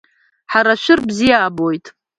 [0.51, 1.85] Ҳара ашәыр бзиа иаабоит…